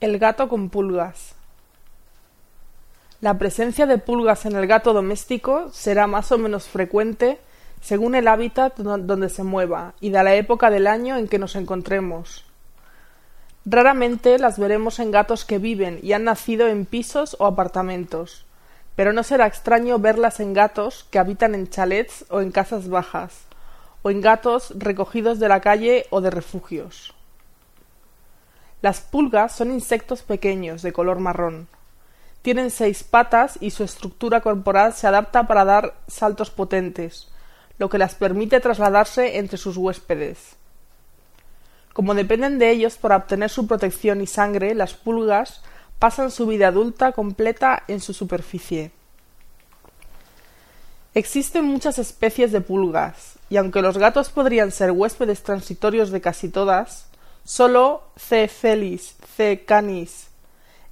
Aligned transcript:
El 0.00 0.20
gato 0.20 0.48
con 0.48 0.70
pulgas. 0.70 1.34
La 3.20 3.36
presencia 3.36 3.84
de 3.84 3.98
pulgas 3.98 4.46
en 4.46 4.54
el 4.54 4.68
gato 4.68 4.92
doméstico 4.92 5.70
será 5.72 6.06
más 6.06 6.30
o 6.30 6.38
menos 6.38 6.68
frecuente 6.68 7.40
según 7.80 8.14
el 8.14 8.28
hábitat 8.28 8.76
donde 8.76 9.28
se 9.28 9.42
mueva 9.42 9.94
y 9.98 10.10
de 10.10 10.22
la 10.22 10.36
época 10.36 10.70
del 10.70 10.86
año 10.86 11.16
en 11.16 11.26
que 11.26 11.40
nos 11.40 11.56
encontremos. 11.56 12.44
Raramente 13.64 14.38
las 14.38 14.56
veremos 14.60 15.00
en 15.00 15.10
gatos 15.10 15.44
que 15.44 15.58
viven 15.58 15.98
y 16.00 16.12
han 16.12 16.22
nacido 16.22 16.68
en 16.68 16.86
pisos 16.86 17.34
o 17.40 17.46
apartamentos, 17.46 18.46
pero 18.94 19.12
no 19.12 19.24
será 19.24 19.48
extraño 19.48 19.98
verlas 19.98 20.38
en 20.38 20.52
gatos 20.52 21.08
que 21.10 21.18
habitan 21.18 21.56
en 21.56 21.68
chalets 21.68 22.24
o 22.28 22.40
en 22.40 22.52
casas 22.52 22.88
bajas, 22.88 23.46
o 24.02 24.10
en 24.10 24.20
gatos 24.20 24.74
recogidos 24.76 25.40
de 25.40 25.48
la 25.48 25.60
calle 25.60 26.06
o 26.10 26.20
de 26.20 26.30
refugios. 26.30 27.17
Las 28.80 29.00
pulgas 29.00 29.56
son 29.56 29.72
insectos 29.72 30.22
pequeños 30.22 30.82
de 30.82 30.92
color 30.92 31.18
marrón. 31.18 31.68
Tienen 32.42 32.70
seis 32.70 33.02
patas 33.02 33.58
y 33.60 33.70
su 33.70 33.82
estructura 33.82 34.40
corporal 34.40 34.92
se 34.92 35.08
adapta 35.08 35.48
para 35.48 35.64
dar 35.64 35.94
saltos 36.06 36.50
potentes, 36.50 37.28
lo 37.78 37.88
que 37.88 37.98
las 37.98 38.14
permite 38.14 38.60
trasladarse 38.60 39.38
entre 39.38 39.58
sus 39.58 39.76
huéspedes. 39.76 40.56
Como 41.92 42.14
dependen 42.14 42.60
de 42.60 42.70
ellos 42.70 42.96
para 42.96 43.16
obtener 43.16 43.50
su 43.50 43.66
protección 43.66 44.20
y 44.20 44.28
sangre, 44.28 44.76
las 44.76 44.94
pulgas 44.94 45.62
pasan 45.98 46.30
su 46.30 46.46
vida 46.46 46.68
adulta 46.68 47.10
completa 47.10 47.82
en 47.88 48.00
su 48.00 48.14
superficie. 48.14 48.92
Existen 51.14 51.64
muchas 51.64 51.98
especies 51.98 52.52
de 52.52 52.60
pulgas, 52.60 53.40
y 53.50 53.56
aunque 53.56 53.82
los 53.82 53.98
gatos 53.98 54.28
podrían 54.30 54.70
ser 54.70 54.92
huéspedes 54.92 55.42
transitorios 55.42 56.10
de 56.10 56.20
casi 56.20 56.48
todas, 56.48 57.07
Solo 57.48 58.02
C. 58.14 58.46
felis, 58.46 59.16
C. 59.34 59.64
canis, 59.64 60.28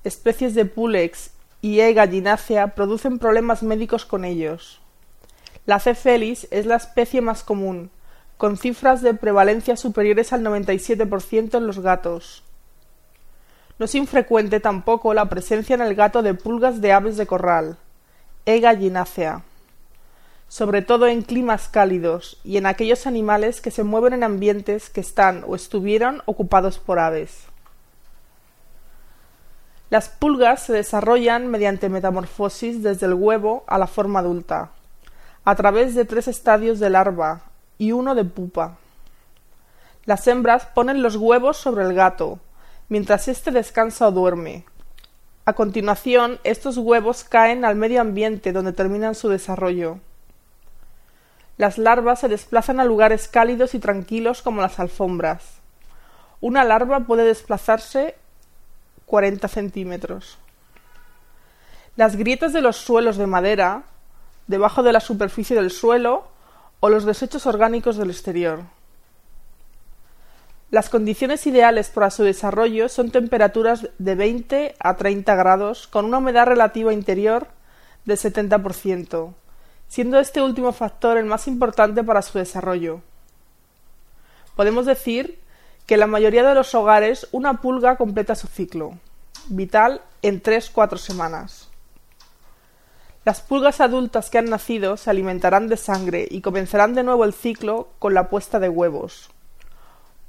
especies 0.05 0.55
de 0.55 0.65
Pulex 0.65 1.33
y 1.61 1.81
E. 1.81 1.93
gallinácea 1.93 2.69
producen 2.69 3.19
problemas 3.19 3.63
médicos 3.63 4.07
con 4.07 4.25
ellos. 4.25 4.81
La 5.67 5.81
C. 5.81 5.95
felis 5.95 6.49
es 6.51 6.65
la 6.65 6.77
especie 6.77 7.21
más 7.21 7.43
común, 7.43 7.91
con 8.39 8.57
cifras 8.57 9.03
de 9.03 9.13
prevalencia 9.13 9.77
superiores 9.77 10.33
al 10.33 10.43
97% 10.43 11.59
en 11.59 11.67
los 11.67 11.81
gatos. 11.81 12.43
No 13.79 13.85
es 13.85 13.95
infrecuente 13.95 14.59
tampoco 14.59 15.13
la 15.13 15.29
presencia 15.29 15.75
en 15.75 15.83
el 15.83 15.95
gato 15.95 16.23
de 16.23 16.33
pulgas 16.33 16.81
de 16.81 16.91
aves 16.91 17.19
de 17.19 17.27
corral, 17.27 17.77
E. 18.47 18.61
gallinácea 18.61 19.43
sobre 20.49 20.83
todo 20.83 21.07
en 21.07 21.23
climas 21.23 21.69
cálidos 21.69 22.39
y 22.45 22.57
en 22.57 22.67
aquellos 22.67 23.07
animales 23.07 23.61
que 23.61 23.71
se 23.71 23.85
mueven 23.85 24.13
en 24.13 24.25
ambientes 24.25 24.91
que 24.91 25.01
están 25.01 25.45
o 25.47 25.57
estuvieron 25.57 26.23
ocupados 26.27 26.79
por 26.79 26.99
aves. 26.99 27.47
Las 29.89 30.09
pulgas 30.09 30.65
se 30.65 30.73
desarrollan 30.73 31.47
mediante 31.47 31.89
metamorfosis 31.89 32.83
desde 32.83 33.07
el 33.07 33.15
huevo 33.15 33.65
a 33.67 33.79
la 33.79 33.87
forma 33.87 34.19
adulta, 34.19 34.71
a 35.45 35.55
través 35.55 35.95
de 35.95 36.05
tres 36.05 36.27
estadios 36.27 36.81
de 36.81 36.91
larva 36.91 37.43
y 37.79 37.93
uno 37.93 38.15
de 38.15 38.25
pupa. 38.25 38.79
Las 40.05 40.27
hembras 40.27 40.67
ponen 40.67 41.03
los 41.03 41.17
huevos 41.17 41.57
sobre 41.57 41.85
el 41.85 41.95
gato, 41.95 42.41
mientras 42.89 43.29
éste 43.29 43.51
descansa 43.51 44.09
o 44.09 44.13
duerme. 44.13 44.65
A 45.45 45.53
continuación, 45.53 46.41
estos 46.43 46.77
huevos 46.77 47.23
caen 47.23 47.65
al 47.65 47.77
medio 47.77 48.01
ambiente 48.01 48.53
donde 48.53 48.73
terminan 48.73 49.15
su 49.15 49.29
desarrollo. 49.29 50.01
Las 51.57 51.79
larvas 51.79 52.21
se 52.21 52.29
desplazan 52.29 52.81
a 52.81 52.85
lugares 52.85 53.29
cálidos 53.29 53.75
y 53.75 53.79
tranquilos 53.79 54.43
como 54.43 54.61
las 54.61 54.79
alfombras. 54.79 55.43
Una 56.41 56.65
larva 56.65 57.01
puede 57.01 57.25
desplazarse 57.25 58.15
40 59.07 59.49
centímetros. 59.49 60.39
Las 61.97 62.17
grietas 62.17 62.53
de 62.53 62.61
los 62.61 62.77
suelos 62.77 63.17
de 63.17 63.27
madera, 63.27 63.85
debajo 64.47 64.83
de 64.83 64.93
la 64.93 65.01
superficie 65.01 65.57
del 65.57 65.71
suelo 65.71 66.29
o 66.81 66.91
los 66.91 67.07
desechos 67.07 67.47
orgánicos 67.47 67.97
del 67.97 68.11
exterior. 68.11 68.65
Las 70.71 70.91
condiciones 70.91 71.47
ideales 71.47 71.89
para 71.89 72.11
su 72.11 72.23
desarrollo 72.25 72.89
son 72.89 73.11
temperaturas 73.11 73.89
de 73.99 74.15
20 74.15 74.75
a 74.79 74.97
30 74.97 75.35
grados 75.37 75.87
con 75.87 76.05
una 76.05 76.19
humedad 76.19 76.47
relativa 76.47 76.93
interior 76.93 77.47
del 78.05 78.19
70%, 78.19 79.33
siendo 79.89 80.19
este 80.19 80.43
último 80.43 80.73
factor 80.73 81.17
el 81.17 81.25
más 81.25 81.49
importante 81.49 82.03
para 82.03 82.23
su 82.23 82.39
desarrollo. 82.39 83.01
Podemos 84.55 84.87
decir 84.87 85.39
que 85.87 85.95
en 85.95 86.01
la 86.01 86.07
mayoría 86.07 86.43
de 86.43 86.55
los 86.55 86.75
hogares 86.75 87.29
una 87.33 87.61
pulga 87.61 87.97
completa 87.97 88.35
su 88.35 88.47
ciclo 88.47 88.95
vital 89.49 90.03
en 90.23 90.43
3-4 90.43 90.99
semanas. 90.99 91.69
Las 93.25 93.41
pulgas 93.41 93.81
adultas 93.81 94.31
que 94.31 94.39
han 94.39 94.51
nacido 94.51 94.97
se 94.97 95.11
alimentarán 95.11 95.69
de 95.69 95.77
sangre 95.77 96.29
y 96.31 96.41
comenzarán 96.41 96.95
de 96.95 97.03
nuevo 97.03 97.25
el 97.25 97.33
ciclo 97.33 97.89
con 97.99 98.15
la 98.15 98.29
puesta 98.29 98.61
de 98.61 98.69
huevos. 98.69 99.31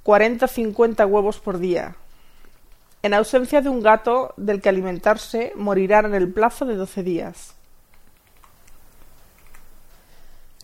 40-50 0.03 1.07
huevos 1.07 1.39
por 1.39 1.59
día. 1.59 1.95
En 3.03 3.13
ausencia 3.13 3.62
de 3.62 3.69
un 3.69 3.81
gato 3.81 4.34
del 4.38 4.62
que 4.62 4.69
alimentarse, 4.69 5.53
morirán 5.56 6.06
en 6.06 6.16
el 6.16 6.34
plazo 6.34 6.66
de 6.66 6.75
12 6.75 7.03
días. 7.03 7.56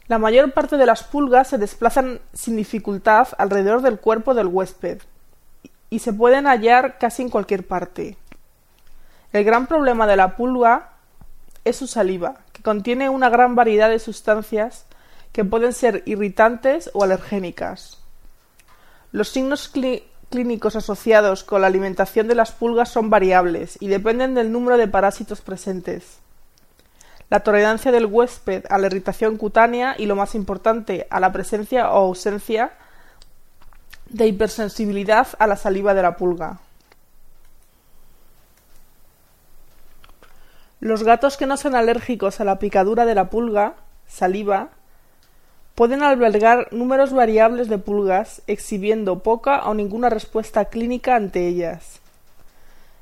La 0.07 0.19
mayor 0.19 0.51
parte 0.51 0.75
de 0.75 0.85
las 0.85 1.03
pulgas 1.03 1.47
se 1.47 1.57
desplazan 1.57 2.19
sin 2.33 2.57
dificultad 2.57 3.29
alrededor 3.37 3.81
del 3.81 3.99
cuerpo 3.99 4.33
del 4.33 4.47
huésped 4.47 5.01
y 5.89 5.99
se 5.99 6.11
pueden 6.11 6.45
hallar 6.45 6.97
casi 6.97 7.21
en 7.21 7.29
cualquier 7.29 7.65
parte. 7.65 8.17
El 9.31 9.45
gran 9.45 9.65
problema 9.65 10.05
de 10.05 10.17
la 10.17 10.35
pulga 10.35 10.89
es 11.63 11.77
su 11.77 11.87
saliva, 11.87 12.41
que 12.51 12.61
contiene 12.61 13.07
una 13.07 13.29
gran 13.29 13.55
variedad 13.55 13.89
de 13.89 13.99
sustancias 13.99 14.85
que 15.31 15.45
pueden 15.45 15.71
ser 15.71 16.03
irritantes 16.05 16.91
o 16.93 17.05
alergénicas. 17.05 17.99
Los 19.13 19.29
signos 19.29 19.71
clínicos 20.29 20.75
asociados 20.75 21.45
con 21.45 21.61
la 21.61 21.67
alimentación 21.67 22.27
de 22.27 22.35
las 22.35 22.51
pulgas 22.51 22.89
son 22.89 23.09
variables 23.09 23.77
y 23.79 23.87
dependen 23.87 24.33
del 24.35 24.51
número 24.51 24.77
de 24.77 24.89
parásitos 24.89 25.39
presentes 25.39 26.22
la 27.29 27.41
tolerancia 27.41 27.91
del 27.91 28.05
huésped 28.05 28.65
a 28.69 28.77
la 28.77 28.87
irritación 28.87 29.37
cutánea 29.37 29.95
y, 29.97 30.05
lo 30.05 30.15
más 30.15 30.35
importante, 30.35 31.07
a 31.09 31.19
la 31.19 31.31
presencia 31.31 31.89
o 31.91 32.05
ausencia 32.05 32.71
de 34.09 34.27
hipersensibilidad 34.27 35.27
a 35.39 35.47
la 35.47 35.55
saliva 35.55 35.93
de 35.93 36.01
la 36.01 36.15
pulga. 36.15 36.59
Los 40.79 41.03
gatos 41.03 41.37
que 41.37 41.45
no 41.45 41.57
son 41.57 41.75
alérgicos 41.75 42.39
a 42.39 42.43
la 42.43 42.59
picadura 42.59 43.05
de 43.05 43.15
la 43.15 43.29
pulga, 43.29 43.75
saliva, 44.05 44.69
pueden 45.75 46.03
albergar 46.03 46.67
números 46.71 47.13
variables 47.13 47.69
de 47.69 47.77
pulgas, 47.77 48.41
exhibiendo 48.47 49.19
poca 49.19 49.63
o 49.63 49.73
ninguna 49.73 50.09
respuesta 50.09 50.65
clínica 50.65 51.15
ante 51.15 51.47
ellas. 51.47 52.02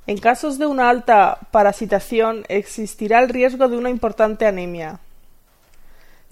En 0.07 0.17
casos 0.17 0.57
de 0.57 0.65
una 0.65 0.89
alta 0.89 1.37
parasitación 1.51 2.43
existirá 2.47 3.19
el 3.19 3.29
riesgo 3.29 3.67
de 3.67 3.77
una 3.77 3.89
importante 3.89 4.47
anemia. 4.47 4.99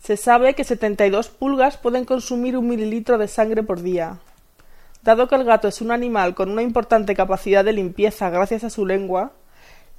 Se 0.03 0.18
sabe 0.18 0.56
que 0.56 0.63
72 0.63 1.30
pulgas 1.30 1.78
pueden 1.78 2.06
consumir 2.06 2.58
un 2.58 2.68
mililitro 2.68 3.18
de 3.18 3.28
sangre 3.28 3.62
por 3.62 3.81
día. 3.81 4.18
Dado 5.03 5.28
que 5.28 5.35
el 5.35 5.44
gato 5.44 5.68
es 5.68 5.81
un 5.81 5.91
animal 5.91 6.34
con 6.34 6.50
una 6.50 6.63
importante 6.63 7.16
capacidad 7.16 7.63
de 7.63 7.74
limpieza 7.74 8.29
gracias 8.29 8.63
a 8.63 8.69
su 8.69 8.85
lengua, 8.85 9.34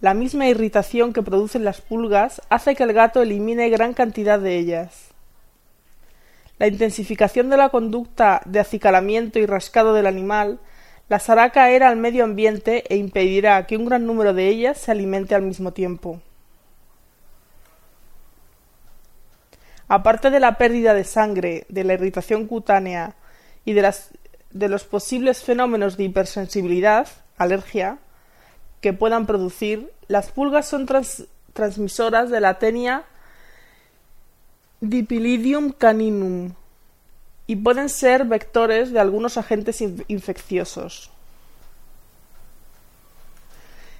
la 0.01 0.15
misma 0.15 0.49
irritación 0.49 1.13
que 1.13 1.23
producen 1.23 1.65
las 1.65 1.81
pulgas 1.81 2.43
hace 2.49 2.75
que 2.75 2.83
el 2.83 2.93
gato 2.93 3.23
elimine 3.23 3.69
gran 3.69 3.95
cantidad 3.95 4.41
de 4.41 4.57
ellas. 4.57 5.09
La 6.59 6.67
intensificación 6.67 7.51
de 7.51 7.57
la 7.57 7.69
conducta 7.69 8.43
de 8.47 8.61
acicalamiento 8.61 9.39
y 9.39 9.47
rascado 9.47 9.95
del 9.95 10.07
animal 10.07 10.59
las 11.11 11.29
hará 11.29 11.51
caer 11.51 11.83
al 11.83 11.97
medio 11.97 12.23
ambiente 12.23 12.85
e 12.89 12.97
impedirá 12.97 13.67
que 13.67 13.77
un 13.77 13.85
gran 13.85 14.07
número 14.07 14.33
de 14.33 14.47
ellas 14.47 14.79
se 14.79 14.93
alimente 14.93 15.35
al 15.35 15.43
mismo 15.43 15.73
tiempo. 15.73 16.21
Aparte 19.89 20.31
de 20.31 20.39
la 20.39 20.57
pérdida 20.57 20.95
de 20.95 21.03
sangre, 21.03 21.67
de 21.69 21.83
la 21.83 21.95
irritación 21.95 22.47
cutánea 22.47 23.17
y 23.65 23.73
de, 23.73 23.93
de 24.53 24.69
los 24.69 24.85
posibles 24.85 25.43
fenómenos 25.43 25.97
de 25.97 26.05
hipersensibilidad, 26.05 27.09
alergia, 27.37 27.99
que 28.81 28.93
puedan 28.93 29.27
producir, 29.27 29.93
las 30.07 30.31
pulgas 30.31 30.69
son 30.69 30.87
transmisoras 31.53 32.31
de 32.31 32.41
la 32.41 32.61
tenia 32.61 33.03
Dipilidium 34.81 35.73
caninum, 35.73 36.53
y 37.51 37.57
pueden 37.57 37.89
ser 37.89 38.27
vectores 38.27 38.93
de 38.93 39.01
algunos 39.01 39.37
agentes 39.37 39.81
infecciosos. 40.07 41.11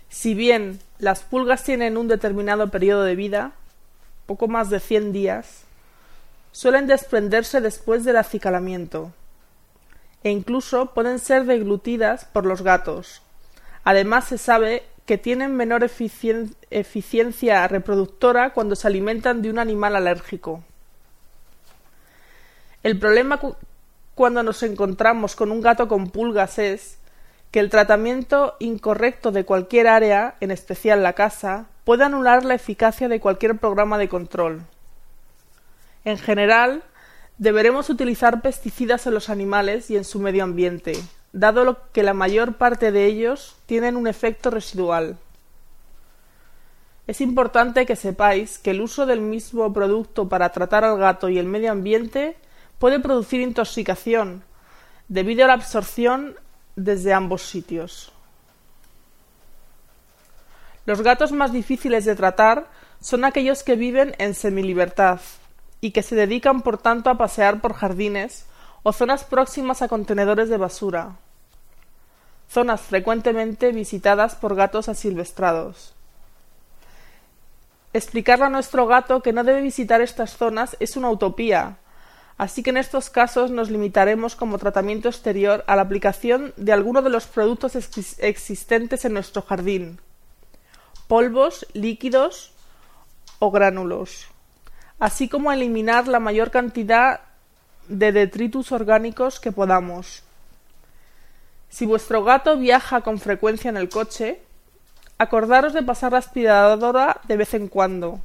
Si 0.09 0.35
bien 0.35 0.79
las 1.01 1.23
pulgas 1.23 1.65
tienen 1.65 1.97
un 1.97 2.07
determinado 2.07 2.71
periodo 2.71 3.03
de 3.03 3.17
vida, 3.17 3.51
poco 4.27 4.47
más 4.47 4.71
de 4.71 4.79
100 4.79 5.11
días, 5.11 5.65
suelen 6.53 6.87
desprenderse 6.87 7.61
después 7.61 8.05
del 8.05 8.19
acicalamiento 8.19 9.13
e 10.23 10.31
incluso 10.31 10.95
pueden 10.95 11.19
ser 11.19 11.45
deglutidas 11.45 12.27
por 12.27 12.47
los 12.47 12.63
gatos, 12.63 13.21
Además, 13.83 14.29
se 14.29 14.39
sabe 14.39 14.85
que 15.07 15.19
tienen 15.19 15.57
menor 15.57 15.83
eficiencia 15.83 17.67
reproductora 17.67 18.53
cuando 18.53 18.77
se 18.77 18.87
alimentan 18.87 19.43
de 19.43 19.51
un 19.51 19.59
animal 19.59 19.97
alérgico. 19.97 20.63
El 22.83 22.99
problema 22.99 23.39
cuando 24.15 24.43
nos 24.43 24.63
encontramos 24.63 25.37
con 25.37 25.51
un 25.51 25.61
gato 25.61 25.87
con 25.87 26.09
pulgas 26.09 26.59
es 26.59 26.99
que 27.51 27.61
el 27.61 27.69
tratamiento 27.69 28.57
incorrecto 28.59 29.33
de 29.33 29.45
cualquier 29.45 29.89
área, 29.89 30.37
en 30.41 30.51
especial 30.51 31.03
la 31.03 31.15
casa, 31.15 31.67
puede 31.85 32.05
anular 32.05 32.45
la 32.45 32.55
eficacia 32.55 33.09
de 33.09 33.21
cualquier 33.21 33.59
programa 33.59 33.99
de 33.99 34.09
control. 34.09 34.63
En 36.05 36.17
general, 36.17 36.83
deberemos 37.39 37.91
utilizar 37.91 38.41
pesticidas 38.41 39.07
en 39.07 39.15
los 39.15 39.29
animales 39.29 39.91
y 39.91 39.97
en 39.97 40.05
su 40.05 40.21
medio 40.21 40.45
ambiente, 40.45 40.93
dado 41.33 41.79
que 41.93 42.03
la 42.03 42.15
mayor 42.15 42.55
parte 42.55 42.93
de 42.93 43.07
ellos 43.07 43.57
tienen 43.67 43.97
un 43.97 44.07
efecto 44.07 44.51
residual. 44.51 45.19
Es 47.07 47.21
importante 47.21 47.87
que 47.87 47.97
sepáis 47.97 48.59
que 48.59 48.71
el 48.71 48.81
uso 48.81 49.05
del 49.05 49.21
mismo 49.21 49.73
producto 49.73 50.29
para 50.29 50.51
tratar 50.53 50.85
al 50.85 50.97
gato 50.97 51.29
y 51.29 51.39
el 51.39 51.47
medio 51.47 51.73
ambiente 51.73 52.37
puede 52.81 52.99
producir 52.99 53.43
intoxicación 53.43 54.43
debido 55.07 55.45
a 55.45 55.49
la 55.49 55.53
absorción 55.53 56.35
desde 56.77 57.13
ambos 57.13 57.43
sitios. 57.43 58.11
Los 60.87 61.03
gatos 61.03 61.31
más 61.31 61.53
difíciles 61.53 62.07
de 62.07 62.17
tratar 62.17 62.69
son 63.01 63.25
aquellos 63.25 63.63
que 63.63 63.77
viven 63.77 64.17
en 64.19 64.35
semilibertad 64.35 65.21
y 65.83 65.91
que 65.91 66.03
se 66.03 66.17
dedican 66.17 66.63
por 66.63 66.79
tanto 66.79 67.11
a 67.11 67.19
pasear 67.19 67.61
por 67.61 67.75
jardines 67.75 68.47
o 68.83 68.95
zonas 68.95 69.25
próximas 69.25 69.83
a 69.83 69.89
contenedores 69.89 70.49
de 70.49 70.57
basura, 70.57 71.17
zonas 72.49 72.81
frecuentemente 72.81 73.73
visitadas 73.73 74.35
por 74.37 74.55
gatos 74.55 74.89
asilvestrados. 74.89 75.93
Explicarle 77.93 78.47
a 78.47 78.51
nuestro 78.51 78.87
gato 78.87 79.21
que 79.21 79.35
no 79.35 79.45
debe 79.45 79.61
visitar 79.61 80.01
estas 80.01 80.37
zonas 80.37 80.79
es 80.81 80.97
una 80.97 81.11
utopía, 81.11 81.77
así 82.41 82.63
que 82.63 82.71
en 82.71 82.79
estos 82.79 83.11
casos 83.11 83.51
nos 83.51 83.69
limitaremos 83.69 84.35
como 84.35 84.57
tratamiento 84.57 85.11
exterior 85.11 85.63
a 85.67 85.77
la 85.77 85.83
aplicación 85.83 86.55
de 86.57 86.73
alguno 86.73 87.03
de 87.03 87.11
los 87.11 87.27
productos 87.27 87.77
existentes 87.77 89.05
en 89.05 89.13
nuestro 89.13 89.43
jardín, 89.43 90.01
polvos, 91.07 91.67
líquidos 91.75 92.55
o 93.41 93.51
gránulos, 93.51 94.27
así 94.99 95.29
como 95.29 95.53
eliminar 95.53 96.09
la 96.09 96.19
mayor 96.19 96.51
cantidad 96.51 97.21
de 97.89 98.11
detritus 98.11 98.73
orgánicos 98.73 99.39
que 99.39 99.53
podamos. 99.53 100.23
Si 101.69 101.85
vuestro 101.85 102.25
gato 102.25 102.57
viaja 102.57 103.03
con 103.03 103.19
frecuencia 103.19 103.69
en 103.69 103.77
el 103.77 103.91
coche, 103.91 104.41
acordaros 105.19 105.75
de 105.75 105.83
pasar 105.83 106.13
la 106.13 106.19
aspiradora 106.19 107.21
de 107.29 107.37
vez 107.37 107.53
en 107.53 107.69
cuando 107.69 108.19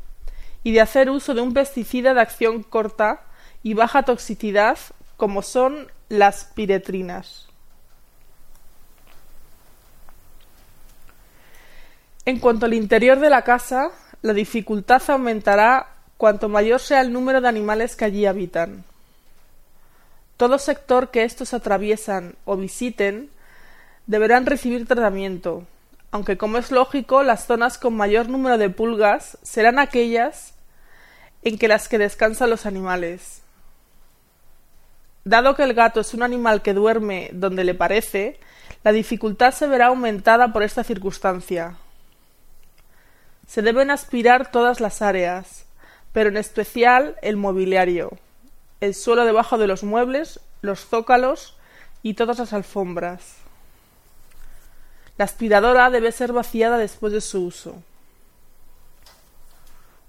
y 0.64 0.72
de 0.72 0.80
hacer 0.80 1.10
uso 1.10 1.34
de 1.34 1.42
un 1.42 1.54
pesticida 1.54 2.14
de 2.14 2.22
acción 2.22 2.64
corta 2.64 3.20
y 3.66 3.74
baja 3.74 4.04
toxicidad 4.04 4.78
como 5.18 5.42
son 5.42 5.92
las 6.08 6.46
piretrinas. 6.46 7.48
En 12.26 12.40
cuanto 12.40 12.68
al 12.68 12.76
interior 12.76 13.20
de 13.20 13.32
la 13.32 13.42
casa, 13.42 13.90
la 14.22 14.34
dificultad 14.34 15.02
aumentará 15.08 15.88
cuanto 16.18 16.48
mayor 16.48 16.80
sea 16.80 17.02
el 17.02 17.12
número 17.12 17.42
de 17.42 17.48
animales 17.48 17.96
que 17.96 18.06
allí 18.06 18.28
habitan. 18.28 18.84
Todo 20.38 20.60
sector 20.60 21.10
que 21.10 21.24
estos 21.24 21.56
atraviesan 21.56 22.36
o 22.46 22.58
visiten 22.58 23.32
deberán 24.06 24.46
recibir 24.46 24.88
tratamiento, 24.88 25.64
aunque 26.12 26.38
como 26.38 26.60
es 26.60 26.70
lógico, 26.70 27.24
las 27.24 27.48
zonas 27.48 27.80
con 27.80 27.98
mayor 27.98 28.30
número 28.30 28.60
de 28.60 28.70
pulgas 28.70 29.40
serán 29.42 29.80
aquellas 29.80 30.54
en 31.42 31.58
que 31.58 31.68
las 31.68 31.88
que 31.88 31.98
descansan 31.98 32.52
los 32.52 32.68
animales. 32.68 33.42
Dado 35.28 35.56
que 35.56 35.64
el 35.64 35.74
gato 35.74 36.02
es 36.02 36.14
un 36.14 36.22
animal 36.22 36.62
que 36.62 36.76
duerme 36.76 37.32
donde 37.34 37.64
le 37.64 37.74
parece, 37.74 38.40
la 38.84 38.92
dificultad 38.92 39.56
se 39.56 39.66
verá 39.66 39.88
aumentada 39.88 40.54
por 40.54 40.62
esta 40.62 40.84
circunstancia. 40.84 41.78
Se 43.48 43.64
deben 43.64 43.90
aspirar 43.90 44.52
todas 44.52 44.80
las 44.80 45.02
áreas, 45.02 45.66
pero 46.14 46.30
en 46.30 46.38
especial 46.38 47.16
el 47.24 47.38
mobiliario, 47.38 48.12
el 48.82 48.94
suelo 48.94 49.26
debajo 49.26 49.58
de 49.58 49.66
los 49.66 49.84
muebles, 49.84 50.40
los 50.62 50.86
zócalos 50.86 51.58
y 52.04 52.14
todas 52.14 52.38
las 52.38 52.54
alfombras. 52.54 53.38
La 55.18 55.26
aspiradora 55.26 55.90
debe 55.90 56.12
ser 56.12 56.34
vaciada 56.34 56.78
después 56.78 57.12
de 57.12 57.22
su 57.22 57.46
uso. 57.46 57.82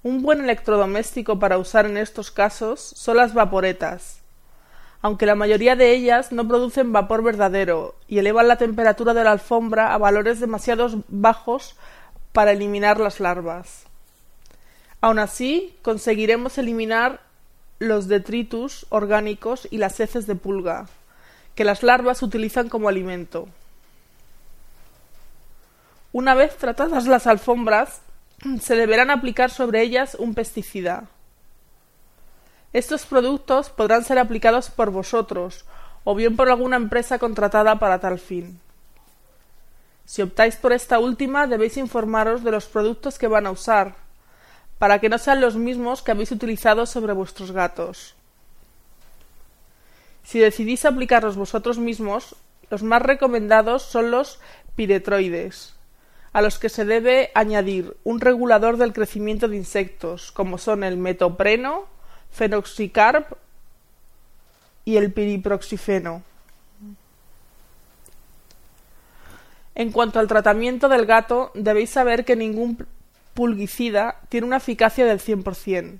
Un 0.02 0.20
buen 0.20 0.42
electrodoméstico 0.42 1.38
para 1.38 1.56
usar 1.56 1.86
en 1.86 1.96
estos 1.96 2.30
casos 2.30 2.80
son 2.80 3.16
las 3.16 3.32
vaporetas, 3.32 4.20
aunque 5.06 5.24
la 5.24 5.36
mayoría 5.36 5.76
de 5.76 5.92
ellas 5.92 6.32
no 6.32 6.48
producen 6.48 6.92
vapor 6.92 7.22
verdadero 7.22 7.94
y 8.08 8.18
elevan 8.18 8.48
la 8.48 8.58
temperatura 8.58 9.14
de 9.14 9.22
la 9.22 9.30
alfombra 9.30 9.94
a 9.94 9.98
valores 9.98 10.40
demasiado 10.40 11.04
bajos 11.06 11.76
para 12.32 12.50
eliminar 12.50 12.98
las 12.98 13.20
larvas. 13.20 13.84
Aun 15.00 15.20
así, 15.20 15.76
conseguiremos 15.82 16.58
eliminar 16.58 17.20
los 17.78 18.08
detritus 18.08 18.86
orgánicos 18.88 19.68
y 19.70 19.78
las 19.78 20.00
heces 20.00 20.26
de 20.26 20.34
pulga, 20.34 20.88
que 21.54 21.62
las 21.62 21.84
larvas 21.84 22.20
utilizan 22.24 22.68
como 22.68 22.88
alimento. 22.88 23.46
Una 26.10 26.34
vez 26.34 26.56
tratadas 26.56 27.06
las 27.06 27.28
alfombras, 27.28 28.00
se 28.60 28.74
deberán 28.74 29.12
aplicar 29.12 29.52
sobre 29.52 29.82
ellas 29.82 30.16
un 30.18 30.34
pesticida. 30.34 31.04
Estos 32.72 33.06
productos 33.06 33.70
podrán 33.70 34.04
ser 34.04 34.18
aplicados 34.18 34.70
por 34.70 34.90
vosotros 34.90 35.64
o 36.04 36.14
bien 36.14 36.36
por 36.36 36.48
alguna 36.48 36.76
empresa 36.76 37.18
contratada 37.18 37.78
para 37.78 37.98
tal 37.98 38.18
fin. 38.18 38.60
Si 40.04 40.22
optáis 40.22 40.54
por 40.54 40.72
esta 40.72 41.00
última, 41.00 41.48
debéis 41.48 41.76
informaros 41.76 42.44
de 42.44 42.52
los 42.52 42.66
productos 42.66 43.18
que 43.18 43.26
van 43.26 43.46
a 43.46 43.50
usar, 43.50 43.96
para 44.78 45.00
que 45.00 45.08
no 45.08 45.18
sean 45.18 45.40
los 45.40 45.56
mismos 45.56 46.02
que 46.02 46.12
habéis 46.12 46.30
utilizado 46.30 46.86
sobre 46.86 47.12
vuestros 47.12 47.50
gatos. 47.50 48.14
Si 50.22 50.38
decidís 50.38 50.84
aplicarlos 50.84 51.36
vosotros 51.36 51.78
mismos, 51.78 52.36
los 52.70 52.82
más 52.82 53.02
recomendados 53.02 53.82
son 53.82 54.10
los 54.10 54.38
piretroides, 54.76 55.74
a 56.32 56.42
los 56.42 56.58
que 56.58 56.68
se 56.68 56.84
debe 56.84 57.30
añadir 57.34 57.96
un 58.04 58.20
regulador 58.20 58.76
del 58.76 58.92
crecimiento 58.92 59.48
de 59.48 59.56
insectos, 59.56 60.30
como 60.30 60.58
son 60.58 60.84
el 60.84 60.96
metopreno, 60.96 61.86
fenoxicarp 62.30 63.32
y 64.84 64.96
el 64.96 65.12
piriproxifeno. 65.12 66.22
En 69.74 69.92
cuanto 69.92 70.18
al 70.18 70.26
tratamiento 70.26 70.88
del 70.88 71.04
gato, 71.04 71.50
debéis 71.54 71.90
saber 71.90 72.24
que 72.24 72.36
ningún 72.36 72.86
pulguicida 73.34 74.20
tiene 74.30 74.46
una 74.46 74.56
eficacia 74.56 75.04
del 75.04 75.20
100% 75.20 75.98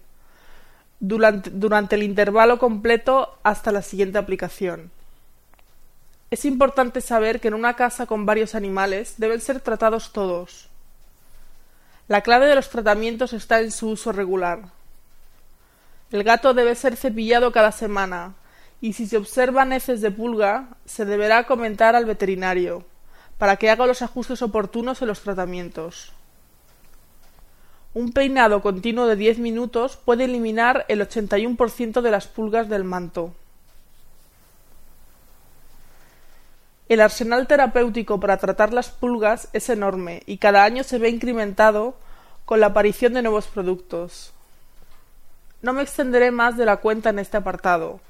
durante, 1.01 1.51
durante 1.51 1.97
el 1.97 2.03
intervalo 2.03 2.59
completo 2.59 3.39
hasta 3.43 3.73
la 3.73 3.83
siguiente 3.83 4.19
aplicación. 4.19 4.91
Es 6.31 6.45
importante 6.45 7.01
saber 7.01 7.41
que 7.41 7.49
en 7.49 7.55
una 7.55 7.75
casa 7.75 8.07
con 8.07 8.27
varios 8.27 8.55
animales 8.55 9.15
deben 9.19 9.41
ser 9.41 9.61
tratados 9.61 10.13
todos. 10.13 10.69
La 12.09 12.23
clave 12.23 12.47
de 12.47 12.55
los 12.55 12.71
tratamientos 12.71 13.33
está 13.33 13.61
en 13.61 13.71
su 13.71 13.91
uso 13.91 14.13
regular. 14.13 14.71
El 16.13 16.23
gato 16.23 16.55
debe 16.55 16.75
ser 16.75 16.97
cepillado 16.97 17.51
cada 17.51 17.73
semana 17.73 18.35
y 18.81 18.93
si 18.93 19.07
se 19.07 19.17
observan 19.17 19.73
heces 19.73 20.01
de 20.01 20.11
pulga 20.11 20.69
se 20.85 21.05
deberá 21.05 21.45
comentar 21.45 21.97
al 21.97 22.05
veterinario 22.05 22.85
para 23.39 23.57
que 23.57 23.71
haga 23.71 23.87
los 23.87 24.03
ajustes 24.03 24.41
oportunos 24.43 25.03
en 25.03 25.09
los 25.09 25.21
tratamientos. 25.21 26.13
Un 27.93 28.13
peinado 28.13 28.63
continuo 28.63 29.07
de 29.07 29.17
10 29.17 29.39
minutos 29.39 29.97
puede 29.97 30.25
eliminar 30.25 30.85
el 30.89 31.01
81% 31.01 32.01
de 32.03 32.11
las 32.11 32.29
pulgas 32.29 32.69
del 32.69 32.85
manto. 32.85 33.35
El 36.89 37.01
arsenal 37.01 37.49
terapéutico 37.49 38.21
para 38.21 38.37
tratar 38.37 38.73
las 38.73 38.91
pulgas 38.91 39.49
es 39.53 39.69
enorme 39.71 40.23
y 40.27 40.37
cada 40.39 40.63
año 40.63 40.85
se 40.85 40.99
ve 40.99 41.09
incrementado 41.09 41.97
con 42.45 42.61
la 42.61 42.67
aparición 42.67 43.15
de 43.15 43.23
nuevos 43.23 43.49
productos. 43.49 44.36
No 45.63 45.73
me 45.73 45.83
extenderé 45.83 46.31
más 46.31 46.57
de 46.57 46.67
la 46.67 46.77
cuenta 46.77 47.11
en 47.11 47.19
este 47.19 47.37
apartado, 47.37 48.01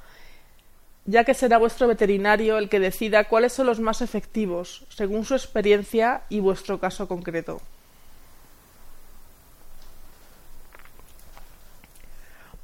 ya 1.04 1.24
que 1.24 1.34
será 1.34 1.58
vuestro 1.58 1.86
veterinario 1.86 2.58
el 2.58 2.68
que 2.68 2.80
decida 2.80 3.24
cuáles 3.24 3.52
son 3.52 3.66
los 3.66 3.80
más 3.80 4.02
efectivos, 4.02 4.84
según 4.88 5.24
su 5.24 5.34
experiencia 5.34 6.22
y 6.28 6.40
vuestro 6.40 6.80
caso 6.80 7.06
concreto. 7.06 7.60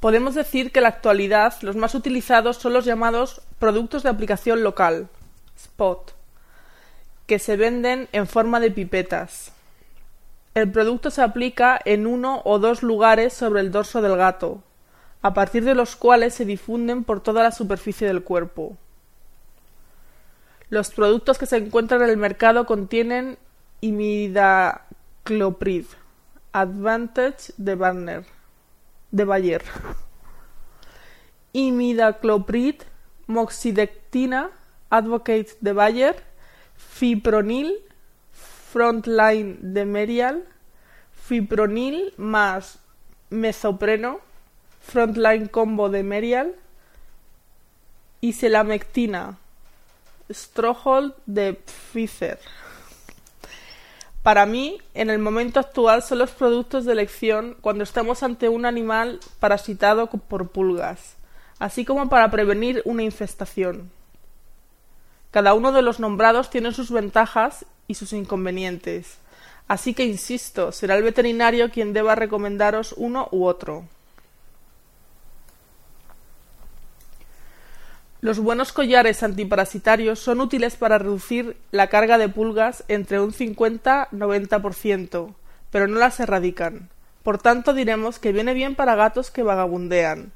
Podemos 0.01 0.35
decir 0.35 0.73
que 0.73 0.81
en 0.81 0.83
la 0.83 0.89
actualidad 0.89 1.55
los 1.63 1.77
más 1.77 1.95
utilizados 1.95 2.57
son 2.57 2.73
los 2.73 2.85
llamados 2.85 3.41
productos 3.61 4.03
de 4.03 4.09
aplicación 4.09 4.65
local, 4.65 5.09
SPOT, 5.57 6.11
que 7.29 7.39
se 7.39 7.57
venden 7.57 8.09
en 8.11 8.27
forma 8.27 8.59
de 8.59 8.73
pipetas. 8.73 9.53
El 10.57 10.73
producto 10.73 11.13
se 11.13 11.23
aplica 11.23 11.81
en 11.85 12.09
uno 12.09 12.43
o 12.45 12.59
dos 12.59 12.83
lugares 12.83 13.33
sobre 13.33 13.61
el 13.61 13.71
dorso 13.71 14.03
del 14.03 14.17
gato, 14.17 14.65
a 15.23 15.35
partir 15.35 15.65
de 15.65 15.75
los 15.75 15.97
cuales 15.97 16.35
se 16.35 16.45
difunden 16.45 17.05
por 17.05 17.23
toda 17.23 17.43
la 17.45 17.53
superficie 17.53 18.07
del 18.07 18.25
cuerpo. 18.25 18.77
Los 20.69 20.91
productos 20.91 21.39
que 21.39 21.47
se 21.47 21.57
encuentran 21.59 22.03
en 22.03 22.11
el 22.11 22.17
mercado 22.17 22.67
contienen 22.67 23.39
imidacloprid, 23.81 24.75
Advantage 26.53 27.53
de 27.57 27.75
Banner, 27.77 28.25
de 29.13 29.25
Bayer, 29.25 29.63
imidacloprid, 31.53 32.83
moxidectina, 33.27 34.51
Advocate 34.91 35.57
de 35.61 35.73
Bayer, 35.73 36.23
fipronil, 36.77 37.79
Frontline 38.33 39.59
de 39.75 39.85
Merial, 39.85 40.49
fipronil 41.13 42.15
más 42.17 42.79
mesopreno, 43.31 44.21
Frontline 44.83 45.49
Combo 45.49 45.89
de 45.89 46.03
Merial 46.03 46.55
y 48.21 48.35
selamectina, 48.35 49.39
Strohold 50.31 51.15
de 51.27 51.55
Pfizer. 51.55 52.39
Para 54.23 54.47
mí, 54.47 54.81
en 54.95 55.11
el 55.11 55.19
momento 55.19 55.59
actual 55.59 56.03
son 56.03 56.19
los 56.19 56.31
productos 56.31 56.85
de 56.85 56.93
elección 56.93 57.57
cuando 57.61 57.83
estamos 57.83 58.23
ante 58.23 58.49
un 58.49 58.65
animal 58.65 59.19
parasitado 59.41 60.07
por 60.07 60.49
pulgas, 60.51 61.17
así 61.59 61.85
como 61.85 62.09
para 62.09 62.31
prevenir 62.31 62.83
una 62.85 63.03
infestación. 63.03 63.91
Cada 65.33 65.55
uno 65.55 65.73
de 65.73 65.83
los 65.83 65.99
nombrados 65.99 66.51
tiene 66.51 66.73
sus 66.73 66.91
ventajas 66.93 67.65
y 67.89 67.95
sus 67.95 68.13
inconvenientes. 68.13 69.19
Así 69.67 69.95
que 69.95 70.05
insisto, 70.05 70.71
será 70.71 70.95
el 70.97 71.03
veterinario 71.03 71.71
quien 71.71 71.93
deba 71.93 72.15
recomendaros 72.15 72.95
uno 72.97 73.29
u 73.33 73.47
otro. 73.47 73.89
Los 78.23 78.39
buenos 78.39 78.73
collares 78.73 79.23
antiparasitarios 79.25 80.21
son 80.21 80.41
útiles 80.41 80.77
para 80.77 80.97
reducir 80.97 81.57
la 81.73 81.89
carga 81.89 82.19
de 82.19 82.29
pulgas 82.29 82.85
entre 82.87 83.19
un 83.19 83.33
50-90%, 83.33 85.35
pero 85.73 85.89
no 85.89 85.99
las 85.99 86.21
erradican. 86.21 86.89
Por 87.25 87.39
tanto, 87.39 87.75
diremos 87.75 88.21
que 88.21 88.31
viene 88.31 88.55
bien 88.55 88.77
para 88.77 88.95
gatos 88.95 89.33
que 89.33 89.43
vagabundean 89.43 90.31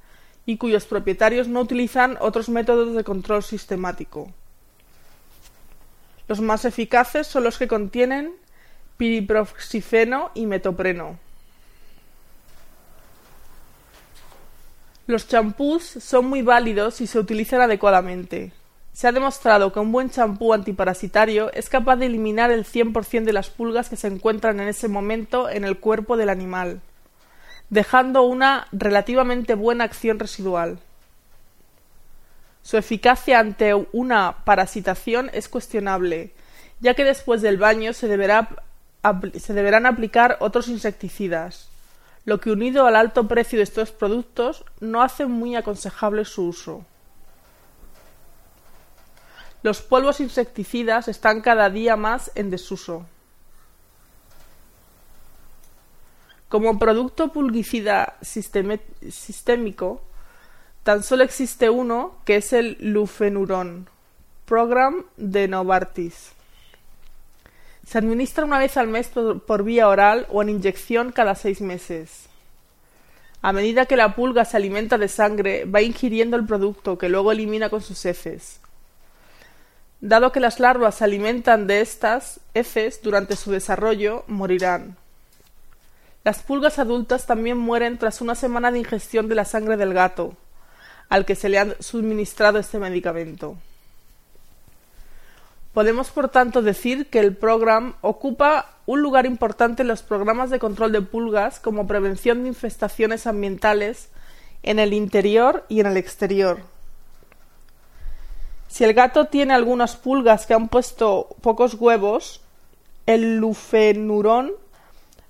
y 0.47 0.57
cuyos 0.57 0.85
propietarios 0.85 1.47
no 1.47 1.61
utilizan 1.61 2.19
otros 2.21 2.49
métodos 2.49 2.97
de 2.97 3.05
control 3.05 3.45
sistemático. 3.45 4.33
Los 6.26 6.40
más 6.40 6.64
eficaces 6.64 7.28
son 7.28 7.45
los 7.45 7.57
que 7.57 7.69
contienen 7.69 8.33
piriproxifeno 8.97 10.33
y 10.35 10.47
metopreno. 10.47 11.21
Los 15.06 15.28
champús 15.28 15.84
son 15.84 16.26
muy 16.26 16.42
válidos 16.42 16.96
si 16.96 17.06
se 17.06 17.20
utilizan 17.20 17.60
adecuadamente. 17.60 18.52
Se 18.92 19.06
ha 19.06 19.12
demostrado 19.12 19.72
que 19.72 19.78
un 19.78 19.92
buen 19.92 20.10
champú 20.10 20.52
antiparasitario 20.52 21.52
es 21.52 21.68
capaz 21.68 21.94
de 21.96 22.06
eliminar 22.06 22.50
el 22.50 22.64
100% 22.64 23.22
de 23.22 23.32
las 23.32 23.48
pulgas 23.48 23.88
que 23.88 23.96
se 23.96 24.08
encuentran 24.08 24.58
en 24.58 24.66
ese 24.66 24.88
momento 24.88 25.48
en 25.48 25.64
el 25.64 25.78
cuerpo 25.78 26.16
del 26.16 26.28
animal, 26.28 26.80
dejando 27.70 28.22
una 28.22 28.66
relativamente 28.72 29.54
buena 29.54 29.84
acción 29.84 30.18
residual. 30.18 30.80
Su 32.62 32.76
eficacia 32.76 33.38
ante 33.38 33.75
una 33.92 34.38
parasitación 34.44 35.30
es 35.32 35.48
cuestionable, 35.48 36.32
ya 36.80 36.94
que 36.94 37.04
después 37.04 37.42
del 37.42 37.58
baño 37.58 37.92
se, 37.92 38.08
se 38.08 39.52
deberán 39.52 39.86
aplicar 39.86 40.36
otros 40.40 40.66
insecticidas, 40.66 41.68
lo 42.26 42.38
que 42.40 42.50
unido 42.50 42.87
al 42.87 42.97
alto 42.97 43.26
precio 43.26 43.59
de 43.59 43.62
estos 43.62 43.90
productos 43.92 44.64
no 44.80 45.00
hace 45.00 45.25
muy 45.25 45.56
aconsejable 45.56 46.26
su 46.26 46.49
uso. 46.49 46.85
Los 49.62 49.80
polvos 49.80 50.21
insecticidas 50.21 51.09
están 51.09 51.40
cada 51.40 51.71
día 51.71 51.97
más 51.97 52.30
en 52.35 52.50
desuso. 52.50 53.06
Como 56.50 56.78
producto 56.78 57.33
pulgicida 57.33 58.18
sistémico, 58.21 60.02
Tan 60.87 61.02
solo 61.02 61.25
existe 61.25 61.68
uno, 61.68 62.14
que 62.25 62.37
es 62.37 62.52
el 62.52 62.76
Lufenuron, 62.78 63.90
Program 64.45 65.04
de 65.16 65.49
Novartis. 65.49 66.36
Se 67.87 67.99
administra 67.99 68.45
una 68.45 68.59
vez 68.59 68.76
al 68.76 68.88
mes 68.88 69.09
por, 69.09 69.62
vía 69.62 69.88
oral 69.88 70.26
o 70.31 70.43
en 70.43 70.49
inyección 70.49 71.12
cada 71.12 71.37
seis 71.37 71.61
meses. 71.61 72.26
A 73.43 73.52
medida 73.52 73.87
que 73.87 73.97
la 73.97 74.16
pulga 74.16 74.45
se 74.45 74.57
alimenta 74.57 74.99
de 74.99 75.07
sangre, 75.07 75.66
va 75.66 75.83
ingiriendo 75.83 76.37
el 76.37 76.45
producto 76.45 76.99
que 76.99 77.09
luego 77.09 77.31
elimina 77.31 77.71
con 77.71 77.83
sus 77.83 78.05
heces. 78.05 78.59
Dado 80.00 80.33
que 80.33 80.40
las 80.40 80.59
larvas 80.59 80.97
se 80.97 81.05
alimentan 81.05 81.69
de 81.69 81.81
estas 81.81 82.40
heces 82.55 83.00
durante 83.02 83.37
su 83.37 83.52
desarrollo, 83.52 84.25
morirán. 84.26 84.97
Las 86.25 86.43
pulgas 86.43 86.81
adultas 86.81 87.26
también 87.26 87.57
mueren 87.57 87.99
tras 87.99 88.21
una 88.21 88.35
semana 88.35 88.73
de 88.73 88.81
ingestión 88.81 89.28
de 89.28 89.37
la 89.37 89.45
sangre 89.45 89.76
del 89.76 89.95
gato, 89.95 90.37
al 91.09 91.25
que 91.25 91.37
se 91.37 91.49
le 91.49 91.61
ha 91.61 91.76
suministrado 91.81 92.59
este 92.59 92.81
medicamento. 92.81 93.57
Podemos, 95.76 96.09
por 96.09 96.30
tanto, 96.30 96.62
decir 96.62 97.11
que 97.11 97.18
el 97.18 97.37
programa 97.37 97.99
ocupa 98.00 98.71
un 98.87 99.02
lugar 99.02 99.26
importante 99.26 99.83
en 99.83 99.88
los 99.88 100.00
programas 100.00 100.49
de 100.49 100.59
control 100.59 100.90
de 100.90 101.02
pulgas 101.02 101.61
como 101.61 101.87
prevención 101.87 102.40
de 102.42 102.49
infestaciones 102.49 103.26
ambientales 103.26 104.09
en 104.62 104.78
el 104.78 104.95
interior 104.95 105.66
y 105.68 105.80
en 105.80 105.87
el 105.88 105.99
exterior. 105.99 106.62
Si 108.68 108.85
el 108.85 108.95
gato 108.95 109.26
tiene 109.26 109.52
algunas 109.52 109.97
pulgas 109.97 110.47
que 110.47 110.54
han 110.54 110.68
puesto 110.68 111.37
pocos 111.42 111.75
huevos, 111.75 112.40
el 113.04 113.37
lufenurón 113.37 114.52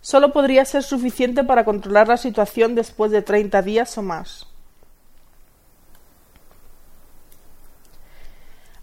solo 0.01 0.33
podría 0.33 0.65
ser 0.65 0.85
suficiente 0.85 1.43
para 1.43 1.65
controlar 1.65 2.07
la 2.07 2.19
situación 2.19 2.77
después 2.77 3.11
de 3.11 3.23
30 3.23 3.63
días 3.63 3.99
o 3.99 4.03
más. 4.03 4.47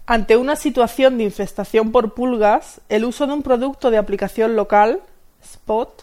Ante 0.06 0.36
una 0.36 0.54
situación 0.54 1.16
de 1.16 1.24
infestación 1.24 1.90
por 1.90 2.12
pulgas, 2.12 2.82
el 2.90 3.06
uso 3.06 3.26
de 3.26 3.32
un 3.32 3.42
producto 3.42 3.90
de 3.90 3.96
aplicación 3.96 4.54
local, 4.54 5.00
SPOT, 5.42 6.02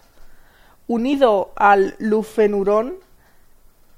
unido 0.87 1.51
al 1.55 1.95
lufenurón, 1.99 2.95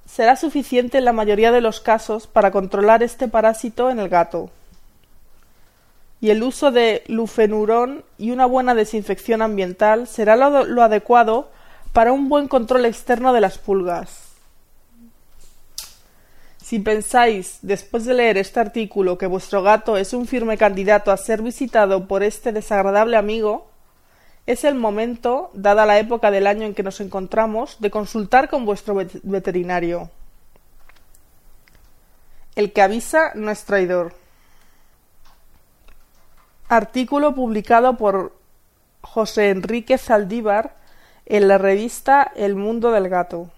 será 0.05 0.35
suficiente 0.35 0.97
en 0.97 1.05
la 1.05 1.13
mayoría 1.13 1.53
de 1.53 1.61
los 1.61 1.79
casos 1.79 2.27
para 2.27 2.51
controlar 2.51 3.01
este 3.01 3.29
parásito 3.29 3.89
en 3.89 3.99
el 3.99 4.09
gato. 4.09 4.49
Y 6.19 6.31
el 6.31 6.43
uso 6.43 6.71
de 6.71 7.03
lufenurón 7.07 8.03
y 8.17 8.31
una 8.31 8.45
buena 8.45 8.75
desinfección 8.75 9.41
ambiental 9.41 10.07
será 10.07 10.35
lo, 10.35 10.65
lo 10.65 10.83
adecuado 10.83 11.49
para 11.93 12.11
un 12.11 12.27
buen 12.27 12.49
control 12.49 12.85
externo 12.85 13.31
de 13.31 13.39
las 13.41 13.57
pulgas. 13.57 14.22
Si 16.73 16.79
pensáis, 16.79 17.59
después 17.61 18.03
de 18.03 18.15
leer 18.15 18.35
este 18.35 18.59
artículo, 18.59 19.19
que 19.19 19.27
vuestro 19.27 19.61
gato 19.61 19.95
es 19.95 20.11
un 20.11 20.25
firme 20.25 20.57
candidato 20.57 21.11
a 21.11 21.17
ser 21.17 21.43
visitado 21.43 22.07
por 22.07 22.23
este 22.23 22.51
desagradable 22.51 23.15
amigo, 23.15 23.69
es 24.47 24.63
el 24.63 24.73
momento, 24.73 25.51
dada 25.53 25.85
la 25.85 25.99
época 25.99 26.31
del 26.31 26.47
año 26.47 26.65
en 26.65 26.73
que 26.73 26.81
nos 26.81 26.99
encontramos, 26.99 27.79
de 27.79 27.91
consultar 27.91 28.49
con 28.49 28.65
vuestro 28.65 28.95
veterinario. 29.21 30.09
El 32.55 32.73
que 32.73 32.81
avisa 32.81 33.33
no 33.35 33.51
es 33.51 33.65
traidor. 33.65 34.15
Artículo 36.69 37.35
publicado 37.35 37.97
por 37.97 38.35
José 39.01 39.51
Enrique 39.51 39.99
Zaldívar 39.99 40.75
en 41.27 41.47
la 41.47 41.59
revista 41.59 42.31
El 42.35 42.55
Mundo 42.55 42.89
del 42.89 43.09
Gato. 43.09 43.51